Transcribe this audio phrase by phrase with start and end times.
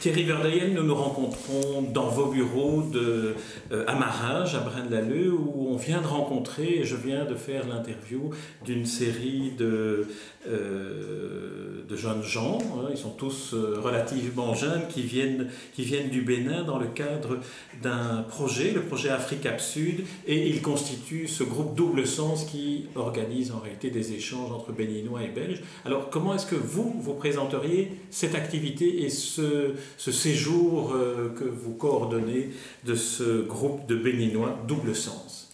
[0.00, 3.34] Thierry Verdeyen, nous nous rencontrons dans vos bureaux de
[3.70, 7.68] euh, à Marage, à Braine-l'Alleud, où on vient de rencontrer, et je viens de faire
[7.68, 8.30] l'interview
[8.64, 10.06] d'une série de,
[10.48, 12.88] euh, de jeunes gens, hein.
[12.90, 17.36] ils sont tous euh, relativement jeunes, qui viennent, qui viennent du Bénin dans le cadre
[17.82, 23.52] d'un projet, le projet Africa Sud, et ils constituent ce groupe double sens qui organise
[23.52, 25.60] en réalité des échanges entre Béninois et Belges.
[25.84, 31.44] Alors comment est-ce que vous, vous présenteriez cette activité et ce ce séjour euh, que
[31.44, 32.50] vous coordonnez
[32.84, 35.52] de ce groupe de Béninois double sens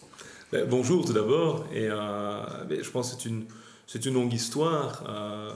[0.51, 3.45] ben, Bonjour tout d'abord, et euh, ben, je pense que c'est une,
[3.85, 5.49] c'est une longue histoire, euh,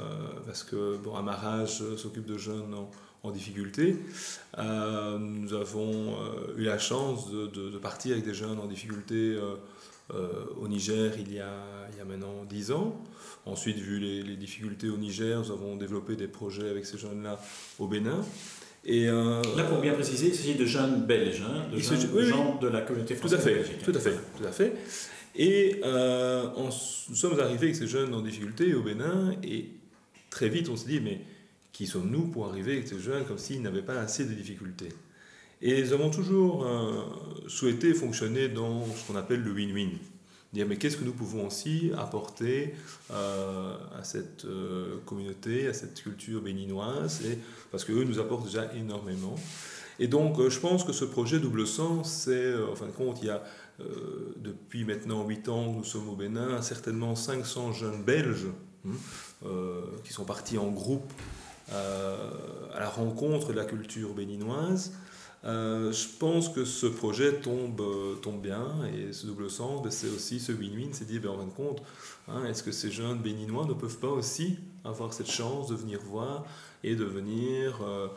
[0.46, 2.74] parce que bon, Amarage s'occupe de jeunes
[3.24, 3.98] en, difficulté.
[4.58, 6.16] nous avons
[6.58, 9.38] eu la chance de, de, partir avec des jeunes en difficulté
[10.60, 11.54] au Niger il y, a,
[11.92, 13.00] il y a maintenant 10 ans.
[13.46, 17.40] Ensuite, vu les, les, difficultés au Niger, nous avons développé des projets avec ces jeunes-là
[17.78, 18.22] au Bénin.
[18.84, 22.56] Et euh, Là, pour bien préciser, il s'agit de jeunes belges, hein, de jeunes gens
[22.60, 23.40] de la communauté française.
[23.40, 24.74] Tout à fait, tout à fait, tout à fait.
[25.36, 29.70] Et euh, nous sommes arrivés avec ces jeunes en difficulté au Bénin, et
[30.30, 31.22] très vite on s'est dit, mais
[31.72, 34.90] qui sommes-nous pour arriver avec ces jeunes comme s'ils n'avaient pas assez de difficultés?
[35.62, 37.04] Et nous avons toujours euh,
[37.48, 39.92] souhaité fonctionner dans ce qu'on appelle le win-win
[40.54, 42.74] dire mais qu'est-ce que nous pouvons aussi apporter
[43.12, 47.38] euh, à cette euh, communauté, à cette culture béninoise, et,
[47.72, 49.36] parce qu'eux nous apportent déjà énormément.
[50.00, 53.20] Et donc euh, je pense que ce projet Double Sens, c'est, en fin de compte,
[53.22, 53.42] il y a
[54.38, 58.46] depuis maintenant 8 ans que nous sommes au Bénin, certainement 500 jeunes Belges
[58.88, 58.92] hein,
[60.04, 61.12] qui sont partis en groupe
[61.72, 64.92] à la rencontre de la culture béninoise.
[65.44, 70.10] Euh, je pense que ce projet tombe, euh, tombe bien et ce double sens, c'est
[70.10, 71.82] aussi ce win-win, c'est dire, ben, en fin de compte,
[72.28, 76.00] hein, est-ce que ces jeunes béninois ne peuvent pas aussi avoir cette chance de venir
[76.02, 76.46] voir
[76.84, 78.08] et de venir euh,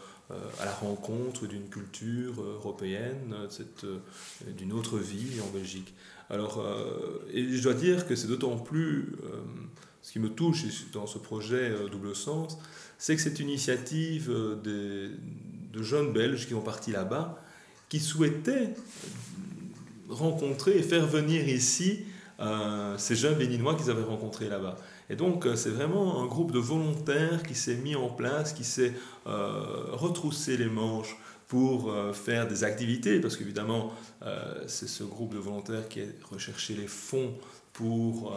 [0.61, 3.35] à la rencontre d'une culture européenne,
[4.57, 5.95] d'une autre vie en Belgique?
[6.31, 6.65] Alors,
[7.31, 9.15] et je dois dire que c'est d'autant plus,
[10.01, 12.59] ce qui me touche dans ce projet double sens,
[12.97, 14.35] c'est que cette initiative
[14.65, 15.11] des
[15.75, 17.43] de jeunes Belges qui sont partis là-bas,
[17.89, 18.75] qui souhaitaient
[20.09, 22.05] rencontrer et faire venir ici
[22.41, 24.77] euh, ces jeunes béninois qu'ils avaient rencontrés là-bas.
[25.11, 28.65] Et donc euh, c'est vraiment un groupe de volontaires qui s'est mis en place, qui
[28.65, 28.93] s'est
[29.27, 33.93] euh, retroussé les manches pour faire des activités, parce qu'évidemment
[34.67, 37.35] c'est ce groupe de volontaires qui a recherché les fonds
[37.75, 38.35] pour,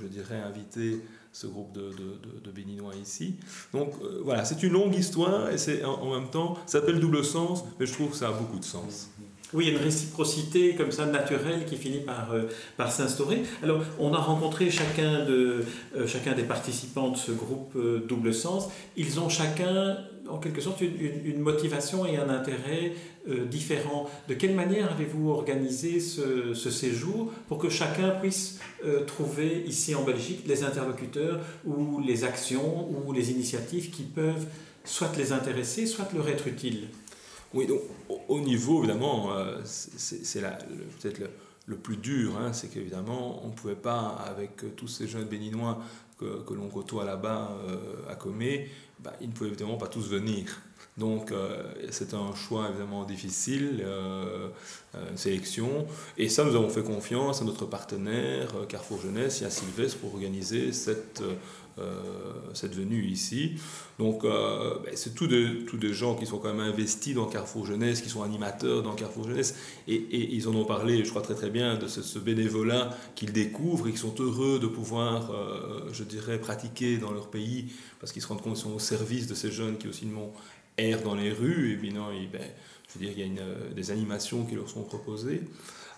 [0.00, 1.00] je dirais, inviter
[1.32, 3.36] ce groupe de, de, de, Béninois ici.
[3.72, 7.24] Donc euh, voilà, c'est une longue histoire et c'est en, même temps, ça s'appelle double
[7.24, 9.10] sens, mais je trouve que ça a beaucoup de sens.
[9.52, 12.44] Oui, une réciprocité comme ça naturelle qui finit par, euh,
[12.76, 13.42] par s'instaurer.
[13.62, 15.64] Alors, on a rencontré chacun, de,
[15.96, 18.68] euh, chacun des participants de ce groupe Double Sens.
[18.96, 22.92] Ils ont chacun, en quelque sorte, une, une motivation et un intérêt
[23.50, 24.08] différents.
[24.28, 29.94] De quelle manière avez-vous organisé ce, ce, séjour pour que chacun puisse euh, trouver ici
[29.94, 34.46] en Belgique les interlocuteurs ou les actions ou les initiatives qui peuvent
[34.84, 36.88] soit les intéresser, soit leur être utiles?
[37.52, 37.80] Oui, donc
[38.28, 41.30] au niveau, évidemment, euh, c'est peut-être le,
[41.66, 45.80] le, plus dur, hein, c'est qu'évidemment, on ne pouvait pas, avec tous ces jeunes béninois
[46.20, 47.76] que, que l'on côtoie là-bas euh,
[48.10, 48.68] à Comé,
[49.00, 50.60] bah, ils ne pouvaient évidemment pas tous venir.
[50.98, 54.48] Donc euh, c'est un choix évidemment difficile, euh,
[55.10, 55.86] une sélection.
[56.18, 60.14] Et ça, nous avons fait confiance à notre partenaire Carrefour Jeunesse et à Sylvestre pour
[60.14, 61.22] organiser cette,
[62.54, 63.52] cette venue ici.
[63.98, 67.66] Donc ben, c'est tous des, tous des gens qui sont quand même investis dans Carrefour
[67.66, 69.54] Jeunesse, qui sont animateurs dans Carrefour Jeunesse.
[69.88, 73.88] Et, ils en ont parlé, je crois très très bien, de ce, bénévolat qu'ils découvrent
[73.88, 75.32] et qui sont heureux de pouvoir,
[75.92, 79.26] je dirais, pratiquer dans leur pays parce qu'ils se rendent compte qu'ils sont au service
[79.26, 80.32] de ces jeunes qui aussi m'ont
[80.78, 82.40] errent dans les rues, et puis non, ben,
[82.88, 85.42] je veux dire, il y a euh, des animations qui leur sont proposées.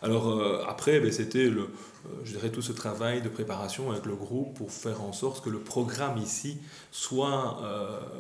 [0.02, 4.04] Alors euh, après, ben, c'était le, euh, je dirais tout ce travail de préparation avec
[4.04, 6.58] le groupe pour faire en sorte que le programme ici
[6.90, 7.60] soit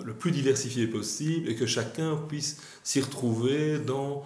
[0.04, 4.22] le plus diversifié possible et que chacun puisse s'y retrouver dans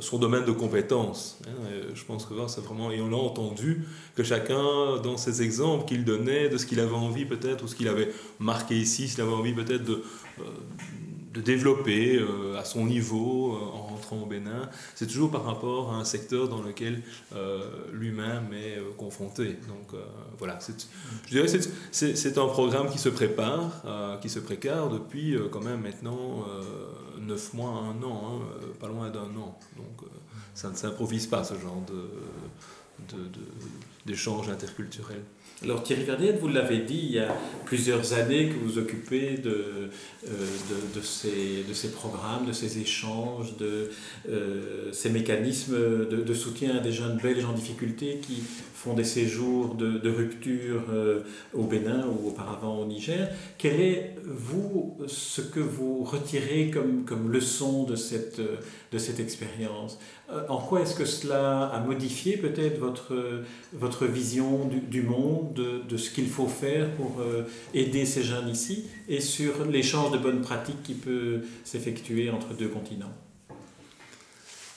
[0.00, 1.38] son domaine de compétences.
[1.46, 1.70] Hein.
[1.94, 6.04] je pense que c'est vraiment, et on l'a entendu, que chacun, dans ses exemples qu'il
[6.04, 9.32] donnait, de ce qu'il avait envie peut-être, ou ce qu'il avait marqué ici, s'il avait
[9.32, 10.02] envie peut-être de
[11.32, 15.92] de développer euh, à son niveau euh, en rentrant au Bénin, c'est toujours par rapport
[15.92, 17.02] à un secteur dans lequel
[17.34, 17.60] euh,
[17.92, 19.58] lui-même est confronté.
[19.68, 20.00] Donc
[20.38, 20.58] voilà,
[21.26, 21.58] je dirais que
[21.92, 23.82] c'est un programme qui se prépare,
[24.20, 26.44] qui se prépare depuis quand même maintenant
[27.18, 29.58] 9 mois, un an, hein, pas loin d'un an.
[29.76, 30.08] Donc
[30.54, 31.98] ça ne s'improvise pas ce genre d'échange
[33.16, 35.20] de, interculturel.
[35.62, 37.34] Alors Thierry Verdienne, vous l'avez dit, il y a
[37.66, 39.90] plusieurs années que vous occupez de,
[40.26, 40.46] euh,
[40.94, 43.90] de, ces, de ces programmes, de ces échanges, de
[44.28, 48.42] euh, ces mécanismes de, soutien à des jeunes belges en difficulté qui
[48.80, 51.20] font des séjours de, rupture euh,
[51.52, 53.28] au Bénin ou auparavant au Niger.
[53.58, 59.98] Quel est, vous, ce que vous retirez comme, comme leçon de cette, de cette expérience?
[60.48, 63.42] En quoi est-ce que cela a modifié peut-être votre,
[63.74, 67.20] votre vision du, du monde, de, de, ce qu'il faut faire pour
[67.74, 72.68] aider ces jeunes ici et sur l'échange de bonnes pratiques qui peut s'effectuer entre deux
[72.68, 73.12] continents?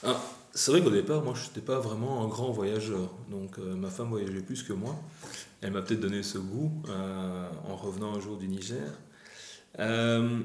[0.02, 0.20] Ah,
[0.56, 3.10] C'est vrai qu'au départ, moi, je n'étais pas vraiment un grand voyageur.
[3.28, 4.94] Donc, euh, ma femme voyageait plus que moi.
[5.60, 8.92] Elle m'a peut-être donné ce goût euh, en revenant un jour du Niger.
[9.80, 10.42] Euh,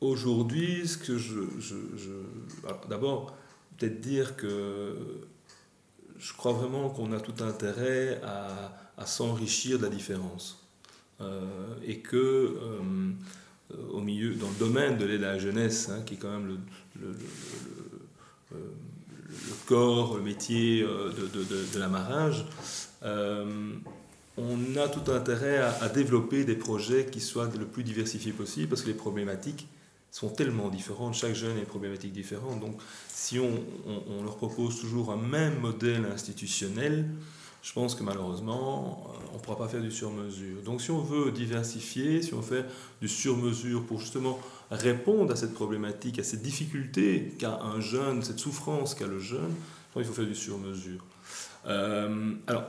[0.00, 1.40] aujourd'hui, ce que je.
[2.88, 3.36] D'abord,
[3.76, 4.96] peut-être dire que
[6.16, 10.64] je crois vraiment qu'on a tout intérêt à, s'enrichir de la différence.
[11.84, 12.56] et que
[13.92, 16.58] au milieu, dans le domaine de l'aide à la jeunesse, hein, qui est quand même
[17.00, 17.14] le,
[19.66, 22.46] corps, le métier euh, de, de, de, de l'amarrage,
[24.40, 28.68] on a tout intérêt à, à, développer des projets qui soient le plus diversifiés possible,
[28.68, 29.66] parce que les problématiques
[30.10, 32.60] sont tellement différentes, chaque jeune a une problématique différente.
[32.60, 33.52] Donc si on,
[33.86, 37.06] on, on leur propose toujours un même modèle institutionnel,
[37.62, 40.62] je pense que malheureusement, euh, on ne pourra pas faire du sur-mesure.
[40.64, 42.64] Donc si on veut diversifier, si on fait
[43.02, 44.38] du sur-mesure pour justement
[44.70, 49.54] répondre à cette problématique, à cette difficulté qu'a un jeune, cette souffrance qu'a le jeune,
[49.96, 51.04] il faut faire du sur-mesure.
[51.66, 52.64] Euh, alors,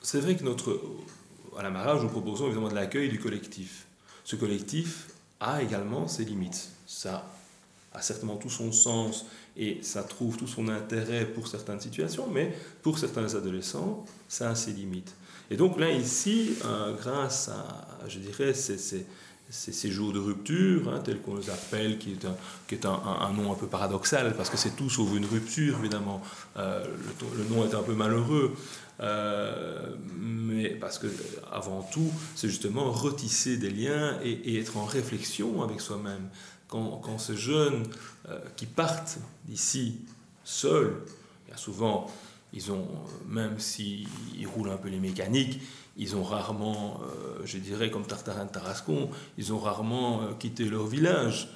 [0.00, 0.80] c'est vrai que notre,
[1.58, 3.86] à la Mara, nous proposons évidemment de l'accueil du collectif.
[4.24, 5.08] Ce collectif
[5.40, 6.70] a également ses limites.
[6.86, 7.28] Ça
[7.92, 9.26] a certainement tout son sens
[9.56, 14.54] et ça trouve tout son intérêt pour certaines situations, mais pour certains adolescents, ça a
[14.54, 15.14] ses limites.
[15.50, 19.06] Et donc là, ici, euh, grâce à, je dirais, ces, ces,
[19.48, 22.34] ces, jours de rupture, hein, tels qu'on les appelle, qui est, un,
[22.66, 25.78] qui est un, un, nom un peu paradoxal, parce que c'est tout sauf une rupture,
[25.78, 26.20] évidemment.
[26.56, 26.84] Euh,
[27.36, 28.54] le, nom est un peu malheureux,
[29.00, 31.06] euh, mais parce que,
[31.52, 36.28] avant tout, c'est justement retisser des liens et, être en réflexion avec soi-même
[36.68, 37.84] quand, quand ces jeunes
[38.28, 40.00] euh, qui partent d'ici
[40.44, 40.96] seuls,
[41.54, 42.10] souvent,
[42.52, 42.88] ils ont,
[43.28, 44.08] même s'ils
[44.54, 45.60] roulent un peu les mécaniques,
[45.96, 50.64] ils ont rarement, euh, je dirais comme Tartarin de Tarascon, ils ont rarement euh, quitté
[50.64, 51.48] leur village.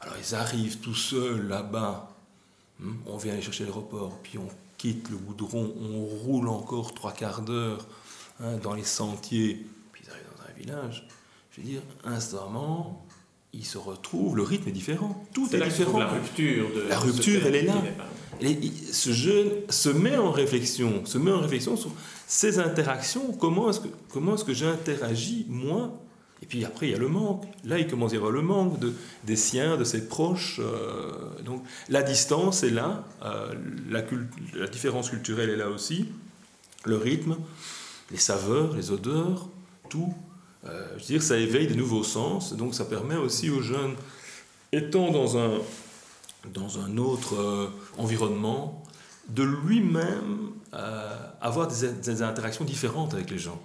[0.00, 2.16] Alors ils arrivent tout seuls là-bas,
[2.78, 7.12] hmm, on vient les chercher l'aéroport, puis on quitte le goudron, on roule encore trois
[7.12, 7.86] quarts d'heure
[8.40, 11.08] hein, dans les sentiers, puis ils arrivent dans un village.
[11.50, 13.04] Je veux dire, instamment,
[13.52, 15.24] il se retrouve, le rythme est différent.
[15.32, 15.98] Tout est, différent.
[15.98, 17.82] La rupture, de la rupture, elle est là.
[18.92, 21.90] ce jeune se met en réflexion, se met en réflexion sur
[22.26, 23.32] ces interactions.
[23.32, 25.98] Comment est-ce que comment est-ce que j'interagis moi?
[26.40, 27.44] Et puis après il y a le manque.
[27.64, 28.92] Là il commence à y avoir le manque de
[29.24, 30.60] des siens, de ses proches.
[30.60, 31.10] Euh,
[31.44, 33.54] donc la distance est là, euh,
[33.88, 34.02] la,
[34.54, 36.08] la différence culturelle est là aussi,
[36.84, 37.36] le rythme,
[38.10, 39.48] les saveurs, les odeurs,
[39.88, 40.12] tout
[40.66, 43.94] euh, je veux dire, ça éveille de nouveaux sens, donc ça permet aussi aux jeunes,
[44.72, 45.58] étant dans un,
[46.52, 48.82] dans un autre euh, environnement,
[49.28, 53.60] de lui-même euh, avoir des, des, interactions différentes avec les gens.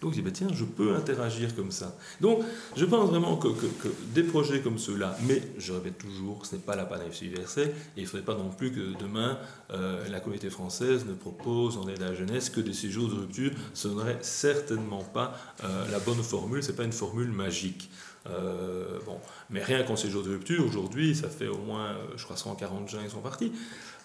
[0.00, 1.96] Donc je dis, bah, tiens, je peux interagir comme ça.
[2.20, 2.40] Donc
[2.76, 6.62] je pense vraiment que, que, des projets comme ceux-là, mais je répète toujours, ce n'est
[6.62, 9.38] pas la panacée universelle, et il ne faudrait pas non plus que demain
[9.72, 13.14] euh, la communauté française ne propose en aide à la jeunesse que des séjours de
[13.14, 13.50] rupture.
[13.74, 17.90] Ce n'aurait certainement pas euh, la bonne formule, ce n'est pas une formule magique.
[18.28, 19.18] Euh, bon,
[19.50, 23.04] mais rien qu'en séjour de rupture, aujourd'hui, ça fait au moins, je crois, 140 jeunes
[23.04, 23.52] qui sont partis.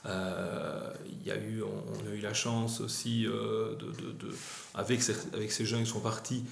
[0.06, 4.36] Euh, il y a eu, on, a eu la chance aussi, euh, de, de,
[4.74, 6.44] avec, ces, avec ces jeunes qui sont partis,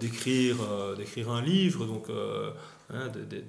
[0.00, 0.56] d'écrire,
[0.96, 1.86] d'écrire un livre.
[1.86, 2.08] Donc,
[2.92, 3.42] hein, de, de,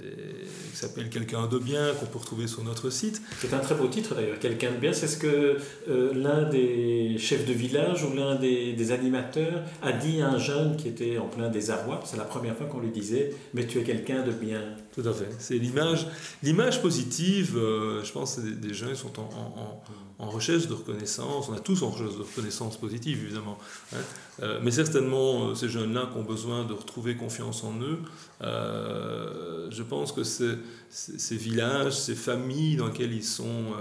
[0.72, 3.22] qui s'appelle Quelqu'un de bien, qu'on peut retrouver sur notre site.
[3.40, 4.94] C'est un très beau titre d'ailleurs, Quelqu'un de bien.
[4.94, 5.58] C'est ce que
[5.90, 10.38] euh, l'un des chefs de village ou l'un des, des, animateurs a dit à un
[10.38, 12.02] jeune qui était en plein désarroi.
[12.06, 14.62] C'est la première fois qu'on lui disait Mais tu es quelqu'un de bien.
[14.94, 15.30] Tout à fait.
[15.40, 16.08] C'est l'image,
[16.44, 17.58] l'image positive.
[17.58, 19.84] Euh, je pense que des, des jeunes sont en, en, en,
[20.28, 21.48] recherche de reconnaissance.
[21.50, 23.58] On a tous en recherche de reconnaissance positive, évidemment.
[23.94, 23.98] Hein.
[24.42, 28.00] Euh, mais certainement, ces jeunes-là qui ont besoin de retrouver confiance en eux.
[28.42, 33.74] je pense que ces villages, ces familles dans lesquelles ils sont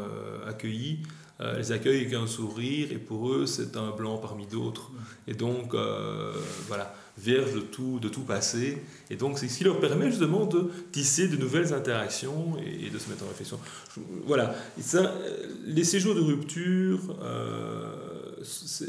[0.47, 1.01] accueillis,
[1.41, 4.91] les accueillent avec un sourire et pour eux c'est un blanc parmi d'autres.
[5.27, 5.75] Et donc
[6.67, 8.79] voilà, vierge de tout, de tout passé.
[9.11, 12.99] Et donc, c'est ce qui leur permet justement de tisser de nouvelles interactions et, de
[12.99, 13.59] se mettre en réflexion.
[14.25, 14.55] Voilà.
[14.81, 15.15] ça,
[15.67, 18.43] les séjours de rupture, euh,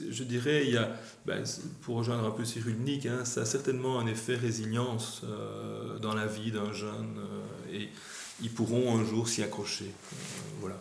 [0.10, 0.96] je dirais, il y a,
[1.26, 1.44] ben,
[1.82, 6.14] pour rejoindre un peu Cyril Nick, hein, ça a certainement un effet résilience euh, dans
[6.14, 7.90] la vie d'un jeune euh, et
[8.42, 9.92] ils pourront un jour s'y accrocher.
[10.60, 10.80] voilà.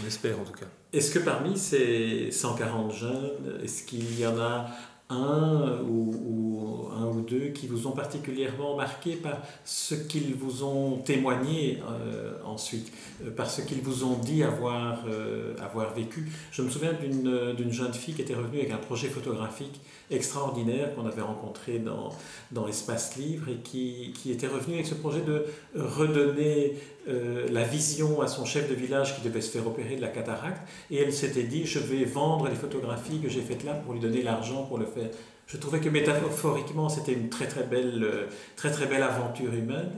[0.00, 0.66] On espère en tout cas.
[0.92, 4.70] Est-ce que parmi ces 140 jeunes, est-ce qu'il y en a
[5.10, 10.98] un ou, un ou deux qui vous ont particulièrement marqué par ce qu'ils vous ont
[10.98, 12.92] témoigné euh, ensuite,
[13.24, 16.30] euh, par ce qu'ils vous ont dit avoir, euh, avoir vécu.
[16.52, 21.06] Je me souviens d'une jeune fille qui était revenue avec un projet photographique extraordinaire qu'on
[21.06, 22.10] avait rencontré dans,
[22.52, 26.74] dans Espace Livre et qui, qui, était revenu avec ce projet de redonner
[27.08, 30.08] euh, la vision à son chef de village qui devait se faire opérer de la
[30.08, 30.66] cataracte.
[30.90, 34.00] Et elle s'était dit, je vais vendre les photographies que j'ai faites là pour lui
[34.00, 35.10] donner l'argent pour le faire.
[35.46, 39.90] Je trouvais que métaphoriquement, c'était une très très belle, euh, très très belle aventure humaine,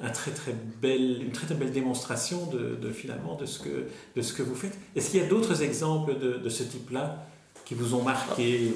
[0.00, 3.86] un très, très belle, une très très belle démonstration de, de finalement de ce, que,
[4.16, 4.78] de ce que vous faites.
[4.94, 7.26] Est-ce qu'il y a d'autres exemples de, de ce type-là
[7.64, 8.72] qui vous ont marqué?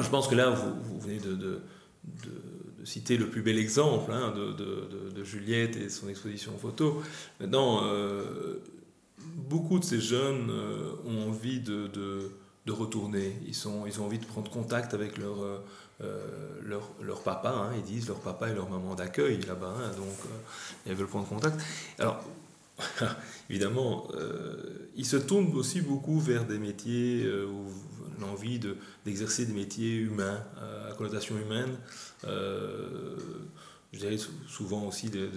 [0.00, 1.60] Je pense que là, vous, vous venez de, de,
[2.84, 7.02] citer le plus bel exemple hein, de, Juliette et son exposition photo.
[7.40, 8.62] Maintenant, euh,
[9.36, 12.30] beaucoup de ces jeunes euh, ont envie de,
[12.68, 13.34] retourner.
[13.46, 17.50] Ils, sont, ils ont envie de prendre contact avec leur, euh, leur, leur, papa.
[17.50, 17.72] Hein.
[17.76, 19.74] ils disent leur papa et leur maman d'accueil là-bas.
[19.76, 19.90] Hein.
[19.96, 20.14] donc,
[20.86, 21.58] ils veulent prendre contact.
[21.98, 22.22] Alors,
[23.50, 24.08] évidemment,
[24.96, 28.60] ils se tournent aussi beaucoup vers des métiers où l'envie
[29.04, 30.42] d'exercer des métiers humains,
[30.88, 31.76] à connotation humaine.
[32.26, 33.16] Euh,
[33.92, 35.30] je dirais souvent aussi, de,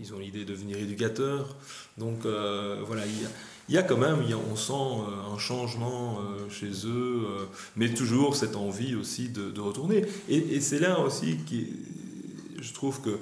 [0.00, 1.56] ils ont l'idée de devenir éducateurs.
[1.98, 3.02] Donc euh, voilà,
[3.68, 7.26] il y, a, quand même, on sent euh, un changement chez eux,
[7.74, 10.04] mais toujours cette envie aussi de, retourner.
[10.28, 13.18] Et, c'est là aussi que je trouve que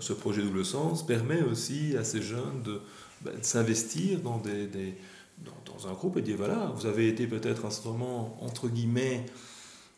[0.00, 2.80] ce projet Double Sens permet aussi à ces jeunes de,
[3.20, 4.94] ben, s'investir dans des,
[5.38, 9.26] dans, un groupe et dire voilà, vous avez été peut-être un certain moment, entre guillemets,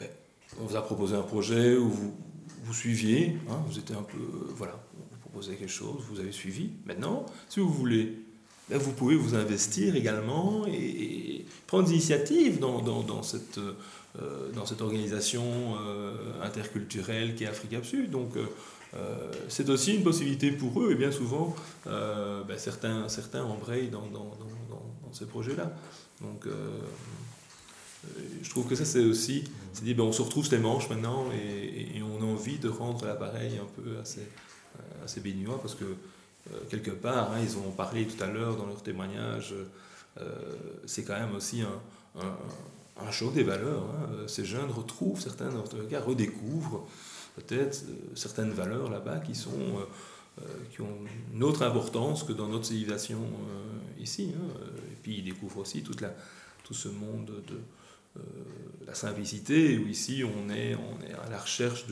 [0.01, 0.09] ben,
[0.61, 2.15] on vous a proposé un projet où vous,
[2.65, 4.19] vous suiviez, hein, vous étiez un peu,
[4.57, 6.71] voilà, on vous proposait quelque chose, vous avez suivi.
[6.85, 8.19] Maintenant, si vous voulez,
[8.69, 14.67] ben, vous pouvez vous investir également et, prendre l'initiative dans, dans, dans, cette, euh, dans
[14.67, 15.45] cette organisation
[15.81, 18.11] euh, interculturelle qui est Africa Sud.
[18.11, 21.55] Donc, euh, c'est aussi une possibilité pour eux, et bien souvent,
[21.87, 24.37] ben, certains, certains embrayent dans, dans,
[25.13, 25.73] ces projets-là.
[26.21, 26.81] Donc, euh,
[28.43, 31.27] je trouve que ça, c'est aussi, c'est dit, ben, on se retrouve les manches maintenant
[31.33, 35.85] et, on a envie de rendre l'appareil un peu assez, euh, assez béninois parce que
[35.85, 39.55] euh, quelque part, hein, ils ont parlé tout à l'heure dans leur témoignage,
[40.85, 42.37] c'est quand même aussi un,
[43.01, 43.85] un, show des valeurs.
[43.85, 44.25] Hein.
[44.27, 46.85] Ces jeunes retrouvent certains, dans leur cas, redécouvrent
[47.37, 47.85] peut-être
[48.17, 49.87] certaines valeurs là-bas qui sont
[50.73, 50.99] qui ont
[51.35, 53.21] une autre importance que dans notre civilisation
[53.99, 54.33] ici.
[54.37, 54.55] Hein.
[54.93, 56.15] Et puis ils découvrent aussi toute la,
[56.65, 57.61] tout ce monde de,
[58.17, 58.21] euh,
[58.87, 61.87] la simplicité, où ici on est, on est à la recherche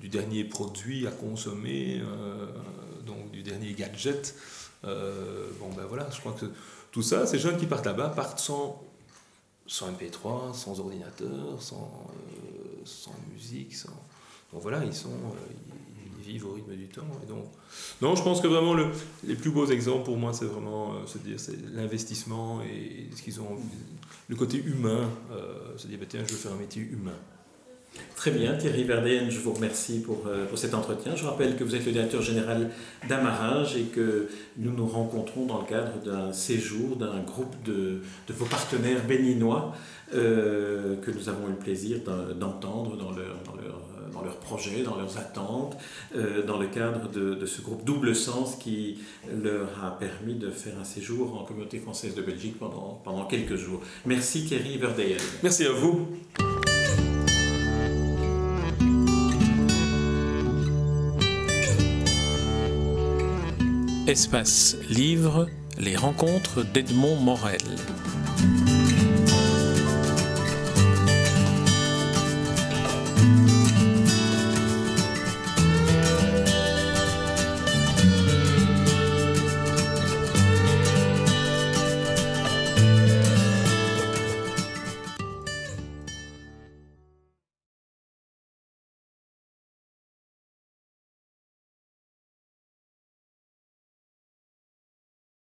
[0.00, 2.46] du dernier produit à consommer, euh,
[3.06, 4.34] donc du dernier gadget.
[4.84, 6.46] Euh, bon ben voilà, je crois que
[6.90, 8.82] tout ça, ces jeunes qui partent là-bas partent sans,
[9.66, 12.10] sans MP3, sans ordinateur, sans,
[12.84, 13.74] sans musique.
[14.52, 15.10] Donc voilà, ils sont,
[16.38, 17.06] au rythme du temps.
[17.28, 17.44] Donc,
[18.00, 18.86] non, je pense que vraiment le,
[19.24, 23.58] les plus beaux exemples pour moi, c'est vraiment c'est l'investissement et ce qu'ils ont
[24.30, 27.18] le côté humain, euh, se dire, bah, tiens, je veux faire un métier humain.
[28.14, 31.16] Très bien, Thierry Verden, je vous remercie pour, euh, pour, cet entretien.
[31.16, 32.70] Je rappelle que vous êtes le directeur général
[33.08, 38.44] d'Amarage et que nous nous rencontrons dans le cadre d'un séjour d'un groupe de, vos
[38.44, 39.74] partenaires béninois
[40.14, 41.98] euh, que nous avons eu le plaisir
[42.38, 43.34] d'entendre dans leur
[44.12, 45.76] dans leurs projets, dans leurs attentes,
[46.14, 48.98] euh, dans le cadre de, ce groupe Double Sens qui
[49.42, 53.56] leur a permis de faire un séjour en communauté française de Belgique pendant, pendant quelques
[53.56, 53.80] jours.
[54.06, 55.16] Merci Thierry Verdeyen.
[55.42, 56.08] Merci à vous.
[64.10, 65.46] Espace Livre,
[65.78, 67.60] les rencontres d'Edmond Morel.